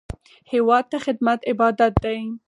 هېواد 0.51 0.85
ته 0.91 0.97
خدمت 1.05 1.39
عبادت 1.51 1.93
دی 2.03 2.19